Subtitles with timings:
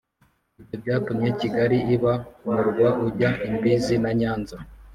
[0.63, 2.13] ibyo byatumye kigali iba
[2.45, 4.55] umurwa ujya imbizi na nyanza.